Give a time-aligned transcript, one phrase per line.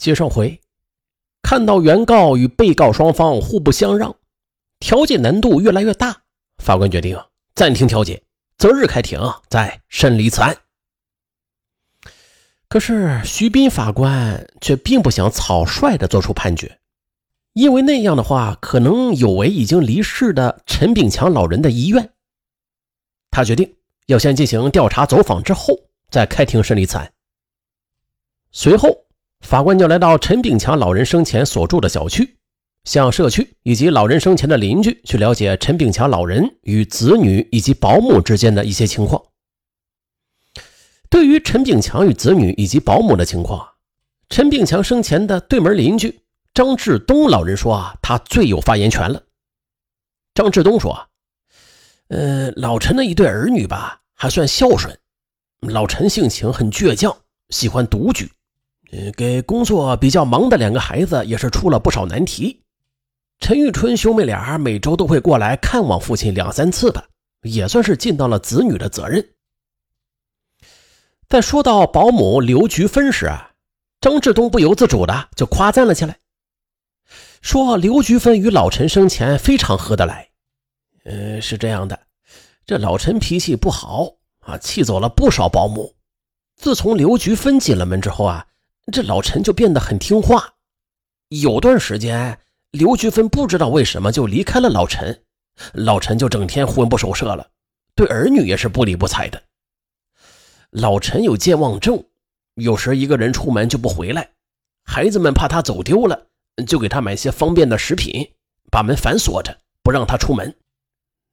[0.00, 0.58] 接上回，
[1.42, 4.16] 看到原告与被告双方互不相让，
[4.78, 6.22] 调解难度越来越大，
[6.56, 7.22] 法官决定
[7.54, 8.22] 暂停调解，
[8.56, 10.56] 择日开庭再审理此案。
[12.66, 16.80] 可是徐斌法官却并不想草率地做出判决，
[17.52, 22.10] 因为那样的话可能有违已经离世的陈炳强老人的遗愿。
[23.30, 23.76] 他决定
[24.06, 25.74] 要先进行调查走访，之后
[26.08, 27.12] 再开庭审理此案。
[28.50, 29.04] 随后，
[29.40, 32.36] 法官就来到陈炳强老人生前所住的小区，
[32.84, 39.22] 向社区以及老人生前的邻居去了解陈炳强老人与子女以及保姆之间的一些情况。
[41.08, 43.66] 对于陈炳强与子女以及保姆的情况，
[44.28, 46.20] 陈炳强生前的对门邻居
[46.54, 49.22] 张志东老人说：“啊，他最有发言权了。”
[50.34, 51.08] 张志东说
[52.08, 54.96] ：“呃，老陈的一对儿女吧，还算孝顺。
[55.60, 57.16] 老陈性情很倔强，
[57.48, 58.30] 喜欢独居。”
[58.92, 62.60] 嗯，给工作比较忙的两个孩子也是出了不少难题。
[63.38, 67.06] 陈玉春兄妹俩每周都会过来看望父亲两三次吧，
[67.42, 69.24] 也算是尽到了子女的责任。
[71.28, 73.52] 在说到保姆刘菊芬时啊，
[74.00, 76.18] 张志东不由自主的就夸赞了起来，
[77.40, 80.28] 说刘菊芬与老陈生前非常合得来。
[81.04, 81.98] 呃，是这样的，
[82.66, 85.94] 这老陈脾气不好啊，气走了不少保姆。
[86.56, 88.44] 自从刘菊芬进了门之后啊。
[88.90, 90.54] 这老陈就变得很听话，
[91.28, 92.38] 有段时间，
[92.70, 95.22] 刘菊芬不知道为什么就离开了老陈，
[95.72, 97.48] 老陈就整天魂不守舍了，
[97.94, 99.42] 对儿女也是不理不睬的。
[100.70, 102.02] 老陈有健忘症，
[102.54, 104.30] 有时一个人出门就不回来，
[104.84, 106.26] 孩子们怕他走丢了，
[106.66, 108.32] 就给他买些方便的食品，
[108.70, 110.54] 把门反锁着，不让他出门。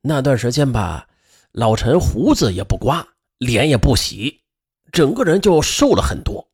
[0.02, 1.08] 那段时间吧，
[1.52, 4.42] 老陈胡子也不刮，脸也不洗，
[4.92, 6.47] 整个人就瘦了很多。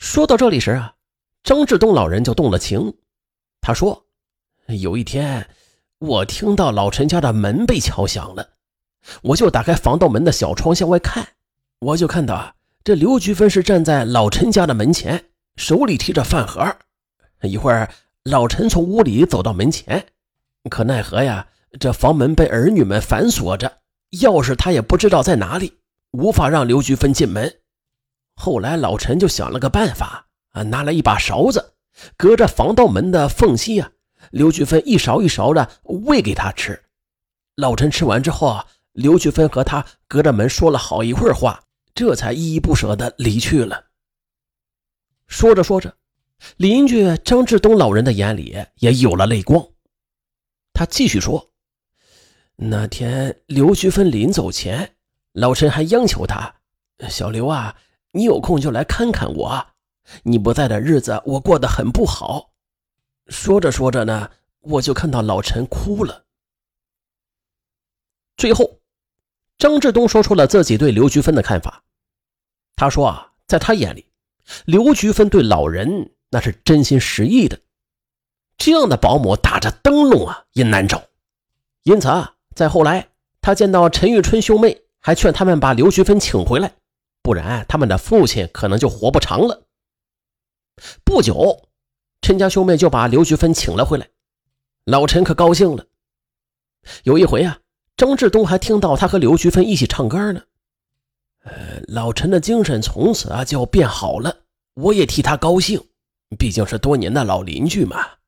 [0.00, 0.94] 说到这里时啊，
[1.44, 2.94] 张志东老人就动了情。
[3.60, 4.06] 他说
[4.80, 5.46] ：“有一天，
[5.98, 8.48] 我听到老陈家的门被敲响了，
[9.22, 11.28] 我就打开防盗门的小窗向外看，
[11.80, 15.22] 我就看到啊，这刘菊芬是站在老陈家的门前，
[15.56, 16.74] 手里提着饭盒。
[17.42, 17.92] 一会儿，
[18.24, 20.06] 老陈从屋里走到门前，
[20.70, 21.46] 可奈何呀，
[21.78, 23.70] 这房门被儿女们反锁着，
[24.12, 25.74] 钥匙他也不知道在哪里，
[26.12, 27.54] 无法让刘菊芬进门。”
[28.40, 31.74] 后来老陈就想了个办法啊，拿来一把勺子，
[32.16, 33.92] 隔着防盗门的缝隙啊，
[34.30, 36.82] 刘菊芬一勺一勺的喂给他吃。
[37.56, 41.64] 老陈吃完之后啊，刘菊芬和他隔着门说了好一会儿话，
[41.94, 43.88] 这才依依不舍的离去了。
[45.26, 45.94] 说着说着，
[46.56, 49.62] 邻居张志东老人的眼里也有了泪光。
[50.72, 51.50] 他继续说
[52.56, 54.94] ：“那天刘菊芬临走前，
[55.32, 56.54] 老陈还央求他，
[57.10, 57.76] 小刘啊。”
[58.12, 59.66] 你有空就来看看我。
[60.22, 62.50] 你不在的日子，我过得很不好。
[63.28, 64.28] 说着说着呢，
[64.60, 66.24] 我就看到老陈哭了。
[68.36, 68.78] 最后，
[69.58, 71.84] 张志东说出了自己对刘菊芬的看法。
[72.74, 74.06] 他说啊，在他眼里，
[74.64, 77.60] 刘菊芬对老人那是真心实意的。
[78.56, 81.02] 这样的保姆打着灯笼啊也难找。
[81.84, 83.08] 因此啊，在后来，
[83.40, 86.72] 他见到陈玉春兄妹，还劝他们把刘菊芬请回来。
[87.22, 89.66] 不然，他们的父亲可能就活不长了。
[91.04, 91.68] 不久，
[92.22, 94.08] 陈家兄妹就把刘菊芬请了回来，
[94.84, 95.86] 老陈可高兴了。
[97.04, 97.60] 有一回啊，
[97.96, 100.42] 张志东还听到他和刘菊芬一起唱歌呢。
[101.42, 104.44] 呃，老陈的精神从此啊就变好了，
[104.74, 105.88] 我也替他高兴，
[106.38, 108.18] 毕竟是多年的老邻居嘛。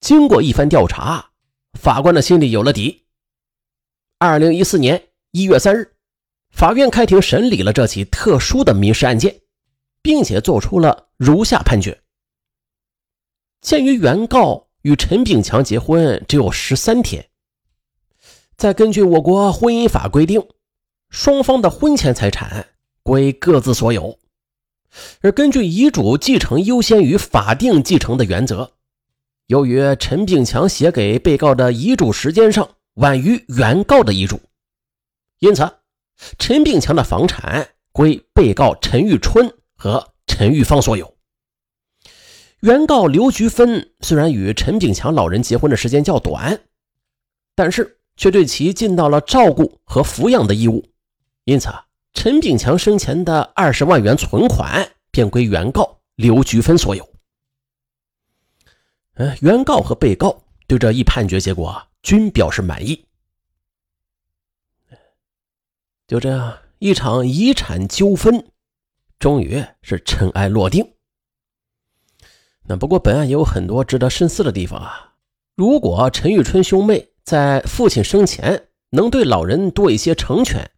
[0.00, 1.30] 经过一番调查，
[1.74, 3.06] 法官的心里有了底。
[4.18, 5.95] 二零一四年一月三日。
[6.56, 9.42] 法院开庭审理了这起特殊的民事案件，
[10.00, 12.00] 并且作出了如下判决：
[13.60, 17.28] 鉴于原告与陈炳强结婚只有十三天，
[18.56, 20.42] 再根据我国婚姻法规定，
[21.10, 22.66] 双方的婚前财产
[23.02, 24.18] 归各自所有，
[25.20, 28.72] 而根据遗嘱继承优先于法定继承的原则，
[29.48, 34.40] 由于陈炳强写给被告的遗嘱时间上晚于原告的遗嘱，
[35.40, 35.70] 因此。
[36.38, 41.16] 陈炳强的房产归被告陈玉春和陈玉芳所有。
[42.60, 46.60] 原告刘菊芬虽然与陈炳强老人结婚的时间较短，
[47.54, 50.88] 但是却对其尽到了照顾和抚养的义务，
[51.44, 51.68] 因此
[52.14, 57.08] 陈炳强生前的二十万元存款便归原告刘菊芬所有。
[59.14, 63.05] 嗯，原告和被告对这一判决结果均表示满意。
[66.06, 68.46] 就这样，一场遗产纠纷
[69.18, 70.92] 终于是尘埃落定。
[72.68, 75.14] 那不过本案也有很多值得深思的地方啊。
[75.54, 80.70] 如果陈玉春兄妹在父亲生前能对老人多一些成全，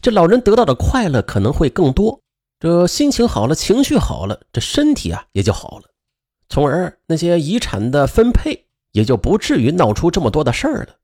[0.00, 2.22] 这老人得到的快乐可能会更多，
[2.58, 5.90] 这心情好了，情绪好了，这身体啊也就好了，
[6.48, 10.96] 从而那些遗产的分配也就不至于闹出这么多的事儿了。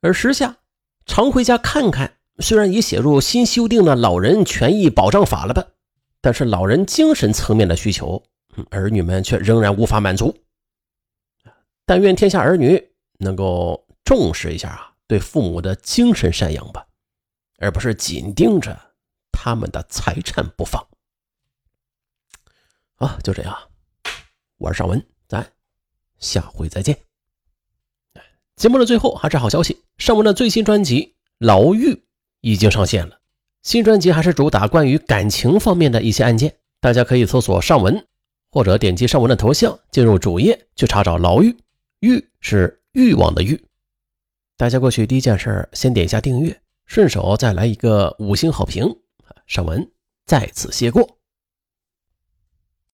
[0.00, 0.57] 而时下
[1.08, 5.66] 常回家看看，虽然已写入新修订的老人权益保障法了吧，
[6.20, 8.22] 但是老人精神层面的需求，
[8.70, 10.44] 儿女们却仍然无法满足。
[11.84, 16.84] 但愿天下儿女能够重视一下啊，对父母的精神赡养吧。
[17.60, 18.78] 而不是紧盯着
[19.32, 20.86] 他们的财产不放。
[22.98, 23.58] 啊，就这样，
[24.58, 25.44] 我是尚文，咱
[26.20, 26.96] 下回再见。
[28.54, 31.02] 节目的最后还是好消息，尚文的最新专辑
[31.38, 31.92] 《牢狱》
[32.40, 33.18] 已经上线了。
[33.62, 38.06] 新专辑还是主打关于感情方面的一些案件，大家可以搜索尚文，
[38.50, 41.50] 或者点击尚文的头像进入主页去查找《牢狱》，
[42.00, 43.60] 狱是欲望的欲。
[44.56, 46.58] 大家过去第一件事先点一下订阅。
[46.86, 48.96] 顺手再来一个五星好评，
[49.46, 49.90] 上文
[50.24, 51.17] 在此谢过。